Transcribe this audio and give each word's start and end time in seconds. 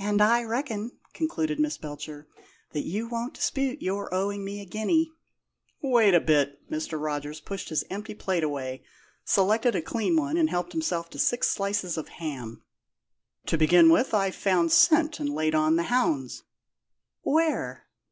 "And 0.00 0.20
I 0.20 0.42
reckon," 0.42 0.98
concluded 1.14 1.60
Miss 1.60 1.78
Belcher, 1.78 2.26
"that 2.72 2.84
you 2.84 3.06
won't 3.06 3.34
dispute 3.34 3.80
your 3.80 4.12
owing 4.12 4.44
me 4.44 4.60
a 4.60 4.64
guinea." 4.64 5.12
"Wait 5.80 6.14
a 6.14 6.20
bit!" 6.20 6.68
Mr. 6.68 7.00
Rogers 7.00 7.38
pushed 7.40 7.68
his 7.68 7.84
empty 7.88 8.12
plate 8.12 8.42
away, 8.42 8.82
selected 9.24 9.76
a 9.76 9.80
clean 9.80 10.16
one, 10.16 10.36
and 10.36 10.50
helped 10.50 10.72
himself 10.72 11.10
to 11.10 11.18
six 11.20 11.48
slices 11.52 11.96
of 11.96 12.08
ham. 12.08 12.64
"To 13.46 13.56
begin 13.56 13.88
with, 13.88 14.14
I've 14.14 14.34
found 14.34 14.72
scent 14.72 15.20
and 15.20 15.28
laid 15.30 15.54
on 15.54 15.76
the 15.76 15.84
hounds." 15.84 16.42
"Where?" 17.22 17.84